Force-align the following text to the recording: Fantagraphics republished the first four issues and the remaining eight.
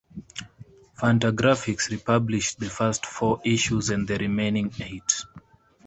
Fantagraphics 0.97 1.91
republished 1.91 2.57
the 2.59 2.67
first 2.71 3.05
four 3.05 3.39
issues 3.45 3.91
and 3.91 4.07
the 4.07 4.17
remaining 4.17 4.73
eight. 4.79 5.25